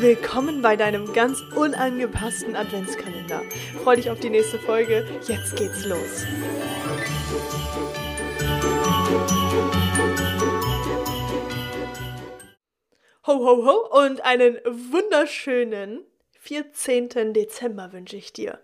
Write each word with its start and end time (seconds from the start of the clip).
Willkommen 0.00 0.62
bei 0.62 0.76
deinem 0.76 1.12
ganz 1.12 1.42
unangepassten 1.54 2.56
Adventskalender. 2.56 3.42
Freu 3.82 3.96
dich 3.96 4.08
auf 4.08 4.18
die 4.18 4.30
nächste 4.30 4.58
Folge. 4.60 5.06
Jetzt 5.28 5.56
geht's 5.56 5.84
los. 5.84 6.24
Ho, 13.26 13.34
ho, 13.34 13.66
ho 13.66 14.04
und 14.06 14.24
einen 14.24 14.56
wunderschönen 14.64 16.06
14. 16.40 17.34
Dezember 17.34 17.92
wünsche 17.92 18.16
ich 18.16 18.32
dir. 18.32 18.58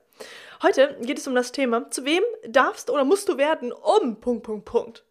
Heute 0.62 0.96
geht 1.00 1.18
es 1.18 1.26
um 1.26 1.34
das 1.34 1.52
Thema, 1.52 1.90
zu 1.90 2.04
wem 2.04 2.22
darfst 2.46 2.90
oder 2.90 3.04
musst 3.04 3.28
du 3.30 3.38
werden, 3.38 3.72
um 3.72 4.20
Punkt, 4.20 4.42
Punkt, 4.42 4.66
Punkt. 4.66 5.04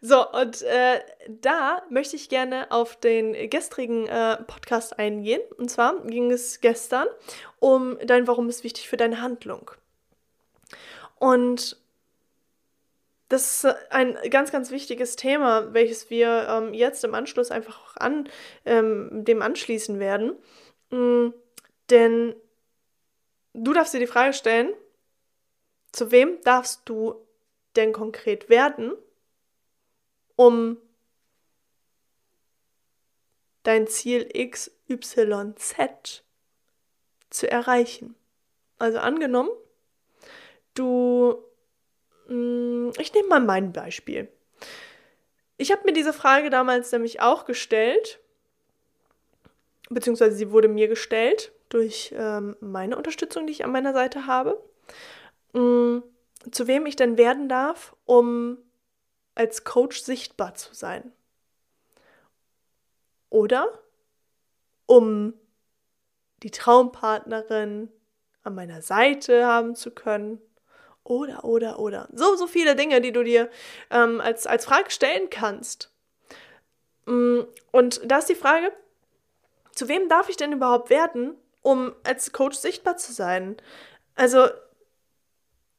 So, 0.00 0.30
und 0.30 0.62
äh, 0.62 1.00
da 1.28 1.82
möchte 1.90 2.14
ich 2.14 2.28
gerne 2.28 2.70
auf 2.70 2.94
den 2.96 3.50
gestrigen 3.50 4.06
äh, 4.06 4.36
Podcast 4.36 4.98
eingehen. 4.98 5.40
Und 5.56 5.70
zwar 5.70 6.00
ging 6.02 6.30
es 6.30 6.60
gestern 6.60 7.08
um 7.58 7.98
dein 8.04 8.28
Warum 8.28 8.48
ist 8.48 8.62
wichtig 8.62 8.88
für 8.88 8.96
deine 8.96 9.20
Handlung. 9.20 9.70
Und 11.18 11.76
das 13.30 13.64
ist 13.64 13.74
ein 13.90 14.16
ganz, 14.30 14.52
ganz 14.52 14.70
wichtiges 14.70 15.16
Thema, 15.16 15.72
welches 15.72 16.10
wir 16.10 16.46
ähm, 16.48 16.74
jetzt 16.74 17.02
im 17.02 17.14
Anschluss 17.14 17.50
einfach 17.50 17.96
an 17.96 18.28
ähm, 18.64 19.24
dem 19.24 19.42
anschließen 19.42 19.98
werden. 19.98 20.36
Mhm, 20.90 21.34
denn 21.90 22.36
du 23.54 23.72
darfst 23.72 23.94
dir 23.94 24.00
die 24.00 24.06
Frage 24.06 24.34
stellen, 24.34 24.72
zu 25.94 26.10
wem 26.10 26.40
darfst 26.42 26.82
du 26.86 27.14
denn 27.76 27.92
konkret 27.92 28.48
werden, 28.48 28.94
um 30.34 30.76
dein 33.62 33.86
Ziel 33.86 34.28
XYZ 34.28 36.24
zu 37.30 37.48
erreichen. 37.48 38.16
Also 38.78 38.98
angenommen, 38.98 39.50
du, 40.74 41.44
mm, 42.26 42.90
ich 42.98 43.14
nehme 43.14 43.28
mal 43.28 43.40
mein 43.40 43.72
Beispiel. 43.72 44.28
Ich 45.56 45.70
habe 45.70 45.84
mir 45.84 45.92
diese 45.92 46.12
Frage 46.12 46.50
damals 46.50 46.90
nämlich 46.90 47.20
auch 47.20 47.44
gestellt, 47.44 48.18
beziehungsweise 49.90 50.34
sie 50.34 50.50
wurde 50.50 50.66
mir 50.66 50.88
gestellt 50.88 51.52
durch 51.68 52.12
ähm, 52.16 52.56
meine 52.58 52.96
Unterstützung, 52.96 53.46
die 53.46 53.52
ich 53.52 53.64
an 53.64 53.70
meiner 53.70 53.92
Seite 53.92 54.26
habe, 54.26 54.60
ähm, 55.54 56.02
zu 56.50 56.66
wem 56.66 56.86
ich 56.86 56.96
denn 56.96 57.16
werden 57.16 57.48
darf, 57.48 57.96
um 58.04 58.58
als 59.34 59.64
Coach 59.64 60.00
sichtbar 60.00 60.54
zu 60.54 60.74
sein. 60.74 61.12
Oder 63.30 63.66
um 64.86 65.34
die 66.42 66.50
Traumpartnerin 66.50 67.90
an 68.42 68.54
meiner 68.54 68.82
Seite 68.82 69.46
haben 69.46 69.74
zu 69.74 69.90
können. 69.90 70.40
Oder, 71.02 71.44
oder, 71.44 71.78
oder. 71.78 72.08
So, 72.12 72.36
so 72.36 72.46
viele 72.46 72.76
Dinge, 72.76 73.00
die 73.00 73.12
du 73.12 73.24
dir 73.24 73.50
ähm, 73.90 74.20
als, 74.20 74.46
als 74.46 74.64
Frage 74.64 74.90
stellen 74.90 75.28
kannst. 75.30 75.90
Mm, 77.06 77.40
und 77.72 78.00
da 78.10 78.18
ist 78.18 78.28
die 78.28 78.34
Frage, 78.34 78.72
zu 79.72 79.88
wem 79.88 80.08
darf 80.08 80.28
ich 80.28 80.36
denn 80.36 80.52
überhaupt 80.52 80.90
werden, 80.90 81.34
um 81.62 81.94
als 82.04 82.32
Coach 82.32 82.56
sichtbar 82.56 82.96
zu 82.96 83.12
sein? 83.12 83.56
Also, 84.14 84.48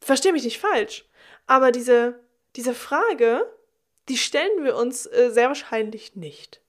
verstehe 0.05 0.33
mich 0.33 0.43
nicht 0.43 0.59
falsch, 0.59 1.05
aber 1.47 1.71
diese, 1.71 2.19
diese 2.55 2.73
Frage, 2.73 3.51
die 4.07 4.17
stellen 4.17 4.63
wir 4.63 4.75
uns 4.75 5.05
äh, 5.07 5.31
sehr 5.31 5.47
wahrscheinlich 5.47 6.15
nicht. 6.15 6.61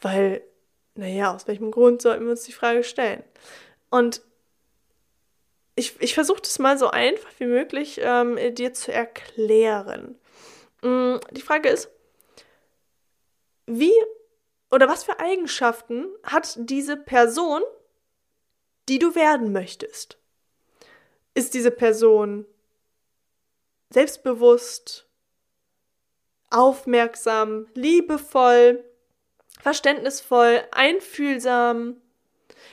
Weil, 0.00 0.42
naja, 0.94 1.34
aus 1.34 1.48
welchem 1.48 1.70
Grund 1.70 2.02
sollten 2.02 2.24
wir 2.24 2.32
uns 2.32 2.44
die 2.44 2.52
Frage 2.52 2.84
stellen? 2.84 3.24
Und 3.90 4.22
ich, 5.76 6.00
ich 6.00 6.14
versuche 6.14 6.42
das 6.42 6.58
mal 6.58 6.76
so 6.76 6.90
einfach 6.90 7.30
wie 7.38 7.46
möglich 7.46 8.00
ähm, 8.02 8.38
dir 8.54 8.74
zu 8.74 8.92
erklären. 8.92 10.18
Mhm, 10.82 11.20
die 11.30 11.40
Frage 11.40 11.70
ist, 11.70 11.90
wie 13.66 13.94
oder 14.70 14.88
was 14.88 15.04
für 15.04 15.18
Eigenschaften 15.20 16.06
hat 16.22 16.54
diese 16.58 16.96
Person, 16.96 17.62
die 18.88 18.98
du 18.98 19.14
werden 19.14 19.52
möchtest? 19.52 20.18
Ist 21.38 21.54
diese 21.54 21.70
Person 21.70 22.46
selbstbewusst, 23.90 25.06
aufmerksam, 26.50 27.68
liebevoll, 27.74 28.82
verständnisvoll, 29.60 30.64
einfühlsam, 30.72 32.02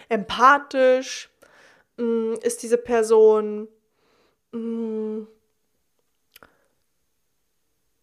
empathisch? 0.09 1.29
Mm, 1.97 2.33
ist 2.41 2.63
diese 2.63 2.79
Person 2.79 3.67
mm, 4.51 5.27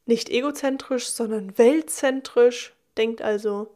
nicht 0.07 0.29
egozentrisch, 0.29 1.09
sondern 1.09 1.59
weltzentrisch? 1.59 2.73
Denkt 2.97 3.21
also 3.21 3.75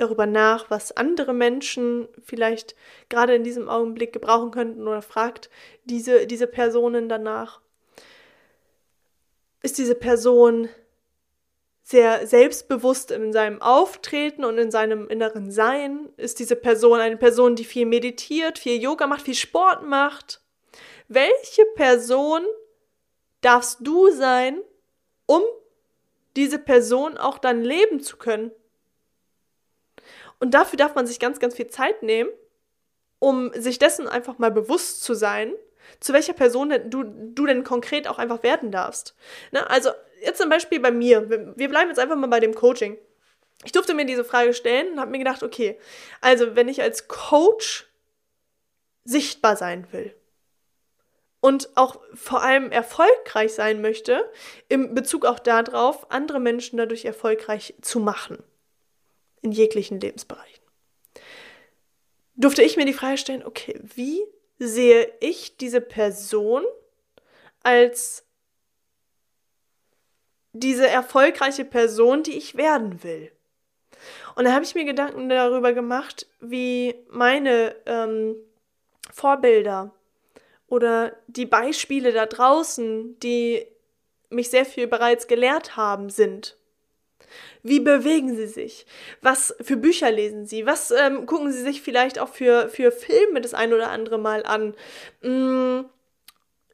darüber 0.00 0.26
nach, 0.26 0.70
was 0.70 0.96
andere 0.96 1.32
Menschen 1.32 2.08
vielleicht 2.24 2.74
gerade 3.08 3.34
in 3.34 3.44
diesem 3.44 3.68
Augenblick 3.68 4.12
gebrauchen 4.12 4.50
könnten 4.50 4.86
oder 4.86 5.02
fragt 5.02 5.50
diese, 5.84 6.26
diese 6.26 6.46
Personen 6.46 7.08
danach. 7.08 7.60
Ist 9.62 9.78
diese 9.78 9.94
Person 9.94 10.68
sehr 11.82 12.26
selbstbewusst 12.26 13.10
in 13.10 13.32
seinem 13.32 13.60
Auftreten 13.60 14.44
und 14.44 14.58
in 14.58 14.70
seinem 14.70 15.08
inneren 15.08 15.50
Sein? 15.50 16.08
Ist 16.16 16.38
diese 16.38 16.54
Person 16.56 17.00
eine 17.00 17.16
Person, 17.16 17.56
die 17.56 17.64
viel 17.64 17.84
meditiert, 17.84 18.58
viel 18.58 18.80
Yoga 18.80 19.06
macht, 19.06 19.22
viel 19.22 19.34
Sport 19.34 19.82
macht? 19.82 20.40
Welche 21.08 21.64
Person 21.74 22.42
darfst 23.40 23.78
du 23.80 24.12
sein, 24.12 24.60
um 25.26 25.42
diese 26.36 26.60
Person 26.60 27.18
auch 27.18 27.38
dann 27.38 27.64
leben 27.64 28.00
zu 28.00 28.16
können? 28.16 28.52
Und 30.40 30.52
dafür 30.52 30.78
darf 30.78 30.94
man 30.94 31.06
sich 31.06 31.20
ganz, 31.20 31.38
ganz 31.38 31.54
viel 31.54 31.68
Zeit 31.68 32.02
nehmen, 32.02 32.30
um 33.18 33.52
sich 33.54 33.78
dessen 33.78 34.08
einfach 34.08 34.38
mal 34.38 34.50
bewusst 34.50 35.04
zu 35.04 35.14
sein, 35.14 35.52
zu 36.00 36.12
welcher 36.12 36.32
Person 36.32 36.72
du, 36.88 37.04
du 37.04 37.46
denn 37.46 37.62
konkret 37.62 38.08
auch 38.08 38.18
einfach 38.18 38.42
werden 38.42 38.72
darfst. 38.72 39.14
Ne? 39.52 39.68
Also 39.68 39.90
jetzt 40.22 40.40
zum 40.40 40.48
Beispiel 40.48 40.80
bei 40.80 40.90
mir, 40.90 41.28
wir 41.28 41.68
bleiben 41.68 41.90
jetzt 41.90 41.98
einfach 41.98 42.16
mal 42.16 42.26
bei 42.26 42.40
dem 42.40 42.54
Coaching. 42.54 42.96
Ich 43.64 43.72
durfte 43.72 43.94
mir 43.94 44.06
diese 44.06 44.24
Frage 44.24 44.54
stellen 44.54 44.92
und 44.92 45.00
habe 45.00 45.10
mir 45.10 45.18
gedacht, 45.18 45.42
okay, 45.42 45.78
also 46.22 46.56
wenn 46.56 46.68
ich 46.68 46.80
als 46.80 47.08
Coach 47.08 47.90
sichtbar 49.04 49.56
sein 49.56 49.86
will 49.92 50.14
und 51.40 51.68
auch 51.74 52.00
vor 52.14 52.42
allem 52.42 52.70
erfolgreich 52.70 53.52
sein 53.52 53.82
möchte, 53.82 54.30
im 54.68 54.94
Bezug 54.94 55.26
auch 55.26 55.38
darauf, 55.38 56.10
andere 56.10 56.40
Menschen 56.40 56.78
dadurch 56.78 57.04
erfolgreich 57.04 57.74
zu 57.82 58.00
machen 58.00 58.42
in 59.42 59.52
jeglichen 59.52 60.00
Lebensbereichen. 60.00 60.62
Durfte 62.36 62.62
ich 62.62 62.76
mir 62.76 62.86
die 62.86 62.92
Frage 62.92 63.18
stellen, 63.18 63.44
okay, 63.44 63.78
wie 63.82 64.22
sehe 64.58 65.12
ich 65.20 65.56
diese 65.56 65.80
Person 65.80 66.64
als 67.62 68.24
diese 70.52 70.88
erfolgreiche 70.88 71.64
Person, 71.64 72.22
die 72.22 72.36
ich 72.36 72.56
werden 72.56 73.02
will? 73.02 73.30
Und 74.34 74.44
da 74.44 74.52
habe 74.52 74.64
ich 74.64 74.74
mir 74.74 74.84
Gedanken 74.84 75.28
darüber 75.28 75.72
gemacht, 75.72 76.26
wie 76.40 76.94
meine 77.08 77.76
ähm, 77.86 78.36
Vorbilder 79.12 79.94
oder 80.66 81.16
die 81.26 81.46
Beispiele 81.46 82.12
da 82.12 82.26
draußen, 82.26 83.18
die 83.20 83.66
mich 84.30 84.50
sehr 84.50 84.64
viel 84.64 84.86
bereits 84.86 85.26
gelehrt 85.26 85.76
haben, 85.76 86.08
sind. 86.08 86.56
Wie 87.62 87.80
bewegen 87.80 88.34
Sie 88.34 88.46
sich? 88.46 88.86
Was 89.20 89.54
für 89.60 89.76
Bücher 89.76 90.10
lesen 90.10 90.46
Sie? 90.46 90.66
Was 90.66 90.90
ähm, 90.90 91.26
gucken 91.26 91.52
Sie 91.52 91.62
sich 91.62 91.82
vielleicht 91.82 92.18
auch 92.18 92.28
für, 92.28 92.68
für 92.68 92.90
Filme 92.90 93.40
das 93.40 93.54
ein 93.54 93.72
oder 93.72 93.90
andere 93.90 94.18
Mal 94.18 94.44
an? 94.44 94.74
Hm, 95.22 95.84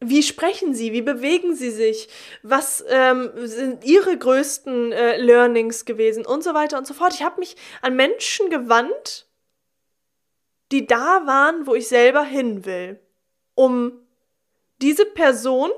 wie 0.00 0.22
sprechen 0.22 0.74
Sie? 0.74 0.92
Wie 0.92 1.02
bewegen 1.02 1.56
Sie 1.56 1.70
sich? 1.70 2.08
Was 2.42 2.84
ähm, 2.88 3.30
sind 3.34 3.84
Ihre 3.84 4.16
größten 4.16 4.92
äh, 4.92 5.16
Learnings 5.16 5.84
gewesen? 5.84 6.26
Und 6.26 6.44
so 6.44 6.54
weiter 6.54 6.78
und 6.78 6.86
so 6.86 6.94
fort. 6.94 7.14
Ich 7.14 7.22
habe 7.22 7.40
mich 7.40 7.56
an 7.82 7.96
Menschen 7.96 8.50
gewandt, 8.50 9.26
die 10.72 10.86
da 10.86 11.26
waren, 11.26 11.66
wo 11.66 11.74
ich 11.74 11.88
selber 11.88 12.24
hin 12.24 12.64
will, 12.64 13.00
um 13.54 14.00
diese 14.82 15.06
Person, 15.06 15.70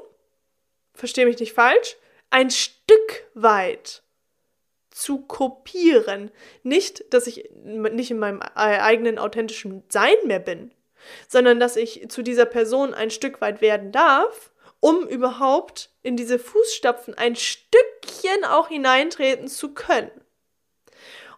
verstehe 0.94 1.26
mich 1.26 1.38
nicht 1.38 1.52
falsch, 1.52 1.96
ein 2.31 2.50
Stück 2.50 3.26
weit 3.34 4.02
zu 4.98 5.18
kopieren. 5.22 6.30
Nicht, 6.62 7.12
dass 7.14 7.26
ich 7.26 7.50
nicht 7.62 8.10
in 8.10 8.18
meinem 8.18 8.40
eigenen 8.54 9.18
authentischen 9.18 9.84
Sein 9.88 10.16
mehr 10.24 10.40
bin, 10.40 10.72
sondern 11.28 11.60
dass 11.60 11.76
ich 11.76 12.08
zu 12.08 12.22
dieser 12.22 12.46
Person 12.46 12.94
ein 12.94 13.10
Stück 13.10 13.40
weit 13.40 13.60
werden 13.60 13.92
darf, 13.92 14.52
um 14.80 15.06
überhaupt 15.06 15.90
in 16.02 16.16
diese 16.16 16.38
Fußstapfen 16.38 17.14
ein 17.14 17.36
Stückchen 17.36 18.44
auch 18.44 18.68
hineintreten 18.68 19.48
zu 19.48 19.72
können. 19.72 20.10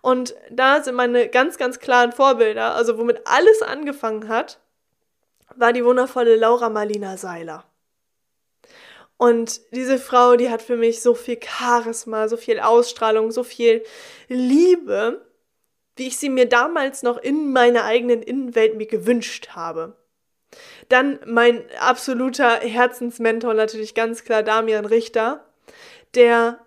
Und 0.02 0.34
da 0.50 0.82
sind 0.82 0.94
meine 0.94 1.28
ganz, 1.28 1.58
ganz 1.58 1.78
klaren 1.78 2.12
Vorbilder, 2.12 2.74
also 2.74 2.96
womit 2.96 3.26
alles 3.26 3.60
angefangen 3.60 4.28
hat, 4.28 4.58
war 5.54 5.74
die 5.74 5.84
wundervolle 5.84 6.36
Laura 6.36 6.70
Marlina 6.70 7.18
Seiler. 7.18 7.69
Und 9.20 9.60
diese 9.72 9.98
Frau, 9.98 10.36
die 10.36 10.48
hat 10.48 10.62
für 10.62 10.78
mich 10.78 11.02
so 11.02 11.12
viel 11.12 11.38
Charisma, 11.38 12.26
so 12.26 12.38
viel 12.38 12.58
Ausstrahlung, 12.58 13.30
so 13.30 13.44
viel 13.44 13.84
Liebe, 14.28 15.26
wie 15.96 16.06
ich 16.06 16.16
sie 16.16 16.30
mir 16.30 16.48
damals 16.48 17.02
noch 17.02 17.18
in 17.18 17.52
meiner 17.52 17.84
eigenen 17.84 18.22
Innenwelt 18.22 18.76
mir 18.76 18.86
gewünscht 18.86 19.48
habe. 19.50 19.94
Dann 20.88 21.18
mein 21.26 21.62
absoluter 21.78 22.60
Herzensmentor 22.60 23.52
natürlich 23.52 23.94
ganz 23.94 24.24
klar 24.24 24.42
Damian 24.42 24.86
Richter, 24.86 25.44
der 26.14 26.58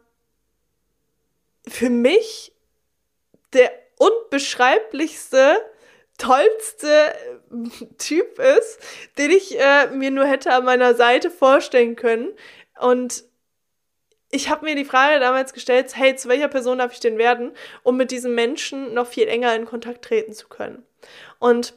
für 1.68 1.90
mich 1.90 2.54
der 3.54 3.72
unbeschreiblichste, 3.98 5.58
tollste 6.18 7.14
Typ 7.98 8.40
ist, 8.40 8.80
den 9.18 9.32
ich 9.32 9.60
äh, 9.60 9.88
mir 9.88 10.12
nur 10.12 10.26
hätte 10.26 10.54
an 10.54 10.66
meiner 10.66 10.96
Seite 10.96 11.32
vorstellen 11.32 11.96
können. 11.96 12.32
Und 12.80 13.24
ich 14.30 14.50
habe 14.50 14.66
mir 14.66 14.76
die 14.76 14.86
Frage 14.86 15.20
damals 15.20 15.54
gestellt, 15.54 15.96
hey, 15.96 16.16
zu 16.16 16.28
welcher 16.28 16.48
Person 16.48 16.80
darf 16.80 16.94
ich 16.94 17.00
denn 17.00 17.18
werden, 17.18 17.52
um 17.84 17.98
mit 17.98 18.12
diesem 18.12 18.34
Menschen 18.36 18.94
noch 18.94 19.08
viel 19.08 19.28
enger 19.28 19.56
in 19.56 19.66
Kontakt 19.66 20.04
treten 20.06 20.34
zu 20.34 20.48
können? 20.48 20.84
Und 21.40 21.74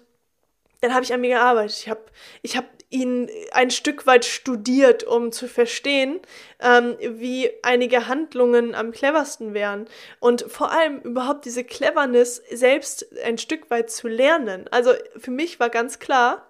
dann 0.81 0.95
habe 0.95 1.05
ich 1.05 1.13
an 1.13 1.21
mir 1.21 1.31
gearbeitet. 1.31 1.77
Ich 1.79 1.89
habe 1.89 2.05
ich 2.43 2.57
hab 2.57 2.65
ihn 2.89 3.29
ein 3.53 3.71
Stück 3.71 4.07
weit 4.07 4.25
studiert, 4.25 5.05
um 5.05 5.33
zu 5.33 5.49
verstehen, 5.49 6.21
ähm, 6.61 6.97
wie 7.01 7.51
einige 7.63 8.07
Handlungen 8.07 8.75
am 8.75 8.93
cleversten 8.93 9.55
wären. 9.55 9.89
Und 10.21 10.43
vor 10.43 10.71
allem 10.71 11.01
überhaupt 11.01 11.45
diese 11.45 11.65
Cleverness 11.65 12.37
selbst 12.51 13.07
ein 13.25 13.39
Stück 13.39 13.71
weit 13.71 13.91
zu 13.91 14.09
lernen. 14.09 14.67
Also 14.71 14.93
für 15.17 15.33
mich 15.33 15.59
war 15.59 15.71
ganz 15.71 15.99
klar, 15.99 16.47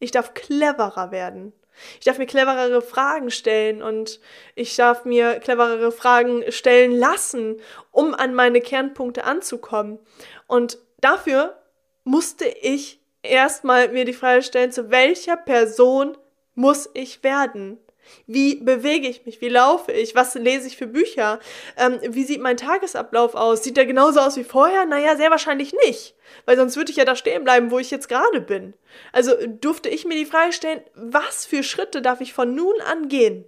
ich 0.00 0.10
darf 0.10 0.34
cleverer 0.34 1.10
werden. 1.10 1.52
Ich 1.98 2.04
darf 2.04 2.18
mir 2.18 2.26
cleverere 2.26 2.82
Fragen 2.82 3.30
stellen 3.30 3.82
und 3.82 4.20
ich 4.56 4.74
darf 4.74 5.04
mir 5.04 5.38
cleverere 5.38 5.92
Fragen 5.92 6.50
stellen 6.50 6.92
lassen, 6.92 7.60
um 7.92 8.14
an 8.14 8.34
meine 8.34 8.60
Kernpunkte 8.60 9.24
anzukommen. 9.24 10.00
Und 10.48 10.78
dafür 11.00 11.56
musste 12.04 12.46
ich 12.46 12.97
erstmal 13.22 13.88
mir 13.88 14.04
die 14.04 14.12
Frage 14.12 14.42
stellen, 14.42 14.72
zu 14.72 14.90
welcher 14.90 15.36
Person 15.36 16.16
muss 16.54 16.90
ich 16.94 17.22
werden? 17.22 17.78
Wie 18.26 18.56
bewege 18.56 19.08
ich 19.08 19.26
mich? 19.26 19.40
Wie 19.40 19.48
laufe 19.48 19.92
ich? 19.92 20.14
Was 20.14 20.34
lese 20.34 20.66
ich 20.66 20.76
für 20.76 20.86
Bücher? 20.86 21.40
Ähm, 21.76 21.98
wie 22.02 22.24
sieht 22.24 22.40
mein 22.40 22.56
Tagesablauf 22.56 23.34
aus? 23.34 23.62
Sieht 23.62 23.76
der 23.76 23.86
genauso 23.86 24.20
aus 24.20 24.36
wie 24.36 24.44
vorher? 24.44 24.84
Naja, 24.86 25.16
sehr 25.16 25.30
wahrscheinlich 25.30 25.72
nicht. 25.86 26.14
Weil 26.44 26.56
sonst 26.56 26.76
würde 26.76 26.90
ich 26.90 26.96
ja 26.96 27.04
da 27.04 27.16
stehen 27.16 27.44
bleiben, 27.44 27.70
wo 27.70 27.78
ich 27.78 27.90
jetzt 27.90 28.08
gerade 28.08 28.40
bin. 28.40 28.74
Also 29.12 29.34
durfte 29.46 29.88
ich 29.88 30.04
mir 30.04 30.16
die 30.16 30.26
Frage 30.26 30.52
stellen, 30.52 30.82
was 30.94 31.46
für 31.46 31.62
Schritte 31.62 32.02
darf 32.02 32.20
ich 32.20 32.32
von 32.32 32.54
nun 32.54 32.80
an 32.82 33.08
gehen, 33.08 33.44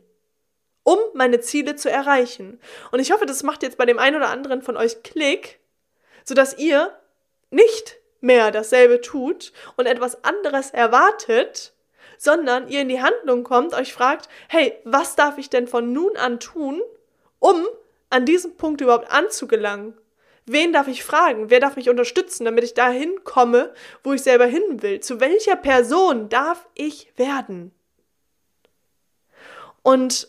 um 0.83 0.99
meine 1.15 1.41
Ziele 1.41 1.77
zu 1.77 1.91
erreichen? 1.91 2.61
Und 2.91 3.01
ich 3.01 3.13
hoffe, 3.13 3.27
das 3.27 3.43
macht 3.43 3.63
jetzt 3.63 3.79
bei 3.79 3.87
dem 3.87 3.99
einen 3.99 4.17
oder 4.17 4.29
anderen 4.29 4.63
von 4.63 4.77
euch 4.77 5.03
Klick, 5.03 5.61
sodass 6.25 6.59
ihr 6.59 6.93
nicht 7.51 8.00
mehr 8.21 8.51
dasselbe 8.51 9.01
tut 9.01 9.53
und 9.77 9.87
etwas 9.87 10.25
anderes 10.25 10.71
erwartet, 10.71 11.73
sondern 12.19 12.69
ihr 12.69 12.83
in 12.83 12.89
die 12.89 13.01
Handlung 13.01 13.45
kommt, 13.45 13.75
euch 13.75 13.93
fragt, 13.93 14.29
hey, 14.49 14.75
was 14.85 15.17
darf 15.17 15.39
ich 15.39 15.49
denn 15.49 15.67
von 15.67 15.93
nun 15.93 16.17
an 16.17 16.39
tun, 16.39 16.83
um 17.39 17.67
an 18.11 18.27
diesem 18.27 18.57
Punkt 18.57 18.81
überhaupt 18.81 19.11
anzugelangen? 19.11 19.95
Wen 20.47 20.73
darf 20.73 20.89
ich 20.89 21.05
fragen? 21.05 21.49
Wer 21.49 21.61
darf 21.61 21.77
mich 21.77 21.89
unterstützen, 21.89 22.45
damit 22.45 22.65
ich 22.65 22.75
dahin 22.75 23.25
komme, 23.25 23.73
wo 24.03 24.13
ich 24.13 24.23
selber 24.23 24.47
hin 24.47 24.83
will? 24.83 25.01
Zu 25.01 25.21
welcher 25.21 25.57
Person 25.57 26.29
darf 26.29 26.69
ich 26.75 27.13
werden? 27.17 27.73
Und 29.83 30.29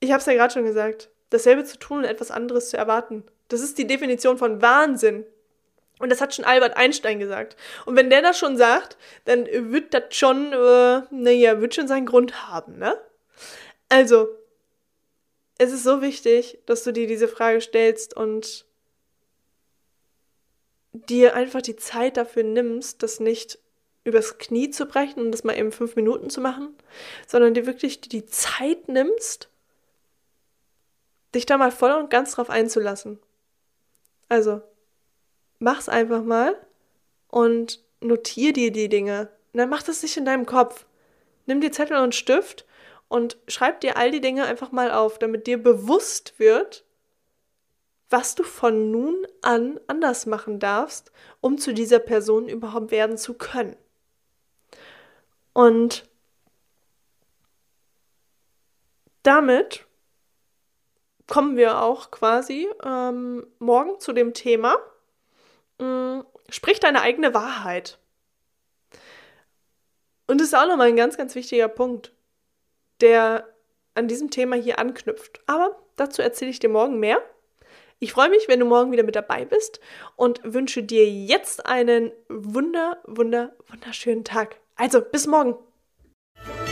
ich 0.00 0.12
habe 0.12 0.20
es 0.20 0.26
ja 0.26 0.34
gerade 0.34 0.52
schon 0.52 0.64
gesagt, 0.64 1.10
dasselbe 1.30 1.64
zu 1.64 1.78
tun 1.78 1.98
und 1.98 2.04
etwas 2.04 2.30
anderes 2.30 2.70
zu 2.70 2.76
erwarten. 2.76 3.24
Das 3.48 3.60
ist 3.60 3.78
die 3.78 3.86
Definition 3.86 4.38
von 4.38 4.62
Wahnsinn. 4.62 5.26
Und 5.98 6.10
das 6.10 6.20
hat 6.20 6.34
schon 6.34 6.44
Albert 6.44 6.76
Einstein 6.76 7.18
gesagt. 7.18 7.56
Und 7.86 7.96
wenn 7.96 8.10
der 8.10 8.22
das 8.22 8.38
schon 8.38 8.56
sagt, 8.56 8.96
dann 9.24 9.46
wird 9.46 9.94
das 9.94 10.14
schon, 10.14 10.52
äh, 10.52 11.02
naja, 11.10 11.60
wird 11.60 11.74
schon 11.74 11.88
seinen 11.88 12.06
Grund 12.06 12.48
haben, 12.48 12.78
ne? 12.78 12.96
Also, 13.88 14.28
es 15.58 15.72
ist 15.72 15.82
so 15.82 16.02
wichtig, 16.02 16.58
dass 16.66 16.84
du 16.84 16.92
dir 16.92 17.06
diese 17.06 17.26
Frage 17.26 17.60
stellst 17.60 18.16
und 18.16 18.66
dir 20.92 21.34
einfach 21.34 21.62
die 21.62 21.76
Zeit 21.76 22.16
dafür 22.16 22.44
nimmst, 22.44 23.02
das 23.02 23.20
nicht 23.20 23.58
übers 24.04 24.38
Knie 24.38 24.70
zu 24.70 24.86
brechen 24.86 25.20
und 25.20 25.32
das 25.32 25.44
mal 25.44 25.58
eben 25.58 25.72
fünf 25.72 25.96
Minuten 25.96 26.30
zu 26.30 26.40
machen, 26.40 26.76
sondern 27.26 27.54
dir 27.54 27.66
wirklich 27.66 28.00
die 28.00 28.24
Zeit 28.26 28.88
nimmst, 28.88 29.48
dich 31.34 31.44
da 31.44 31.58
mal 31.58 31.72
voll 31.72 31.92
und 31.92 32.10
ganz 32.10 32.32
drauf 32.32 32.50
einzulassen. 32.50 33.18
Also, 34.28 34.62
mach's 35.58 35.88
einfach 35.88 36.22
mal 36.22 36.56
und 37.28 37.82
notier 38.00 38.52
dir 38.52 38.72
die 38.72 38.88
Dinge. 38.88 39.30
Und 39.52 39.58
dann 39.58 39.68
mach 39.68 39.82
das 39.82 40.02
nicht 40.02 40.16
in 40.16 40.24
deinem 40.24 40.46
Kopf. 40.46 40.86
Nimm 41.46 41.60
dir 41.60 41.72
Zettel 41.72 41.98
und 41.98 42.14
Stift 42.14 42.66
und 43.08 43.38
schreib 43.48 43.80
dir 43.80 43.96
all 43.96 44.10
die 44.10 44.20
Dinge 44.20 44.44
einfach 44.44 44.72
mal 44.72 44.90
auf, 44.90 45.18
damit 45.18 45.46
dir 45.46 45.62
bewusst 45.62 46.38
wird, 46.38 46.84
was 48.10 48.34
du 48.34 48.42
von 48.42 48.90
nun 48.90 49.26
an 49.42 49.80
anders 49.86 50.26
machen 50.26 50.58
darfst, 50.58 51.12
um 51.40 51.58
zu 51.58 51.74
dieser 51.74 51.98
Person 51.98 52.48
überhaupt 52.48 52.90
werden 52.90 53.18
zu 53.18 53.34
können. 53.34 53.76
Und 55.52 56.08
damit 59.22 59.86
kommen 61.26 61.56
wir 61.56 61.82
auch 61.82 62.10
quasi 62.10 62.68
ähm, 62.82 63.46
morgen 63.58 64.00
zu 64.00 64.12
dem 64.12 64.32
Thema, 64.32 64.76
mm, 65.78 66.20
sprich 66.48 66.80
deine 66.80 67.02
eigene 67.02 67.34
Wahrheit. 67.34 67.98
Und 70.26 70.40
das 70.40 70.48
ist 70.48 70.54
auch 70.54 70.66
nochmal 70.66 70.88
ein 70.88 70.96
ganz, 70.96 71.16
ganz 71.16 71.34
wichtiger 71.34 71.68
Punkt, 71.68 72.12
der 73.00 73.48
an 73.94 74.08
diesem 74.08 74.30
Thema 74.30 74.56
hier 74.56 74.78
anknüpft. 74.78 75.40
Aber 75.46 75.78
dazu 75.96 76.22
erzähle 76.22 76.50
ich 76.50 76.60
dir 76.60 76.68
morgen 76.68 77.00
mehr. 77.00 77.22
Ich 77.98 78.12
freue 78.12 78.28
mich, 78.28 78.46
wenn 78.46 78.60
du 78.60 78.66
morgen 78.66 78.92
wieder 78.92 79.02
mit 79.02 79.16
dabei 79.16 79.44
bist 79.44 79.80
und 80.14 80.40
wünsche 80.44 80.84
dir 80.84 81.10
jetzt 81.10 81.66
einen 81.66 82.12
wunder, 82.28 82.98
wunder, 83.04 83.56
wunderschönen 83.66 84.22
Tag. 84.22 84.60
Also, 84.76 85.00
bis 85.00 85.26
morgen. 85.26 85.56
Musik 86.46 86.68